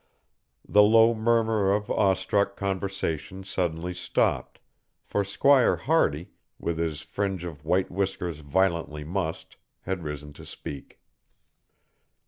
[0.67, 4.57] The low murmur of awestruck conversation suddenly stopped,
[5.03, 10.99] for Squire Hardy, with his fringe of white whiskers violently mussed, had risen to speak.